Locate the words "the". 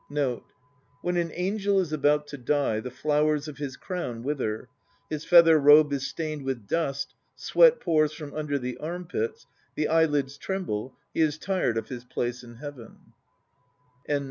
0.33-0.39, 2.79-2.89, 8.57-8.77, 9.75-9.87